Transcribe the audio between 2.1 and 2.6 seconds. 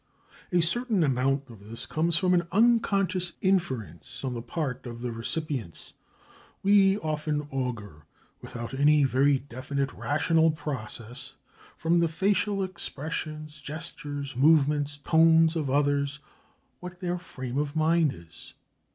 from an